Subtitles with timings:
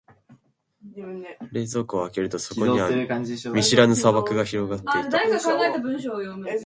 [1.51, 2.89] 冷蔵庫を開けると、そこには
[3.53, 6.53] 見知らぬ砂漠が広がっていた。